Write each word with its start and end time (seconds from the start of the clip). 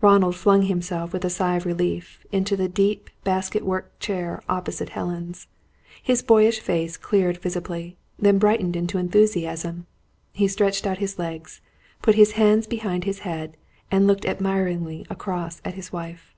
Ronald 0.00 0.34
flung 0.34 0.62
himself, 0.62 1.12
with 1.12 1.26
a 1.26 1.28
sigh 1.28 1.56
of 1.56 1.66
relief, 1.66 2.24
into 2.32 2.56
the 2.56 2.70
deep 2.70 3.10
basket 3.22 3.62
work 3.62 3.98
chair 4.00 4.42
opposite 4.48 4.88
Helen's. 4.88 5.46
His 6.02 6.22
boyish 6.22 6.60
face 6.60 6.96
cleared 6.96 7.36
visibly; 7.36 7.98
then 8.18 8.38
brightened 8.38 8.76
into 8.76 8.96
enthusiasm. 8.96 9.86
He 10.32 10.48
stretched 10.48 10.86
out 10.86 10.96
his 11.04 11.18
legs, 11.18 11.60
put 12.00 12.14
his 12.14 12.32
hands 12.32 12.66
behind 12.66 13.04
his 13.04 13.18
head, 13.28 13.58
and 13.90 14.06
looked 14.06 14.24
admiringly 14.24 15.04
across 15.10 15.60
at 15.66 15.74
his 15.74 15.92
wife. 15.92 16.34